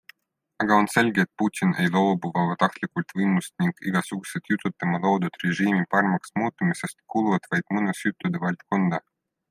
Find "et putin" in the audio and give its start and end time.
1.25-1.73